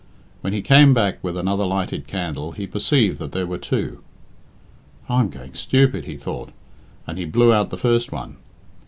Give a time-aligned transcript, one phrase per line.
[0.41, 4.01] When he came back with another lighted candle, he perceived that there were two.
[5.07, 6.49] "I'm going stupid," he thought,
[7.05, 8.37] and he blew out the first one.